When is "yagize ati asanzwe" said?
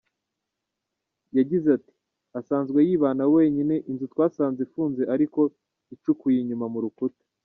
1.37-2.79